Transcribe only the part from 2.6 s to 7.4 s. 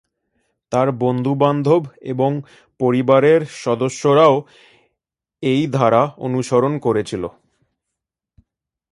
পরিবারের সদস্যরাও এই ধারা অনুসরণ করেছিল।